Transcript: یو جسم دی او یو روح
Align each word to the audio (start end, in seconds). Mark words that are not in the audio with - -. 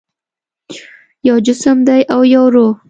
یو 1.27 1.37
جسم 1.47 1.77
دی 1.87 2.01
او 2.13 2.21
یو 2.33 2.43
روح 2.53 2.71